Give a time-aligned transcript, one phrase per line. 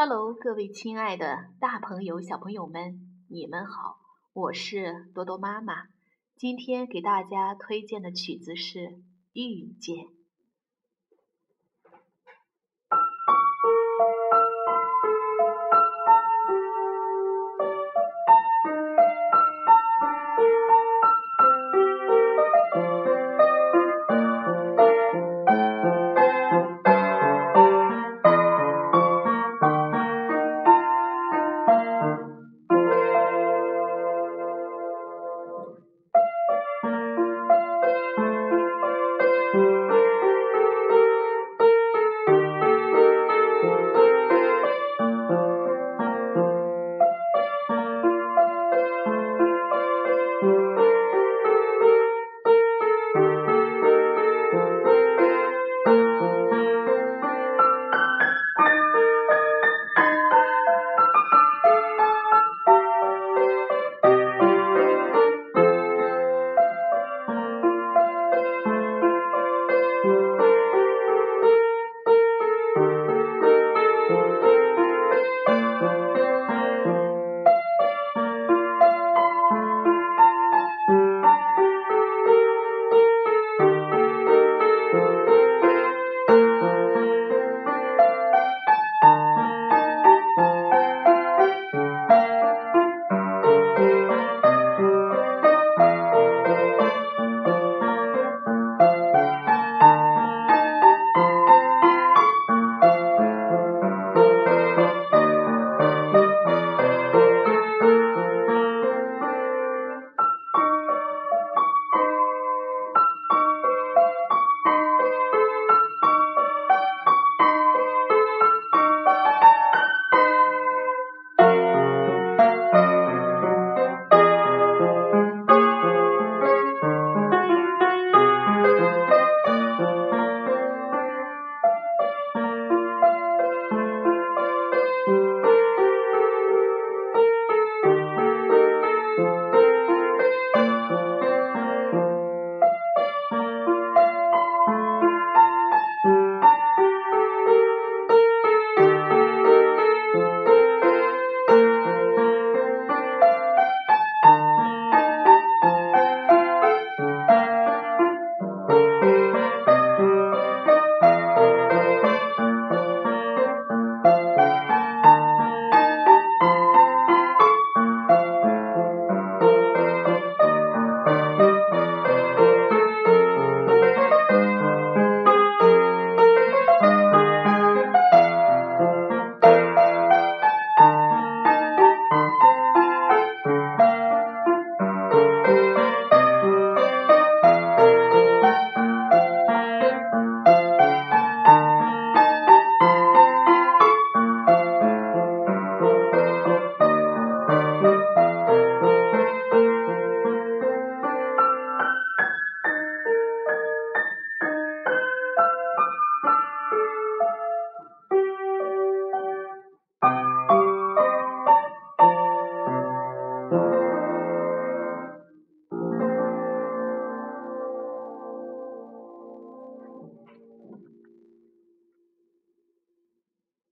[0.00, 3.98] Hello，各位亲爱的大朋友、小朋友们，你们好，
[4.32, 5.88] 我是多多妈妈。
[6.36, 8.78] 今天给大家推荐的曲子是
[9.32, 9.96] 《遇见》。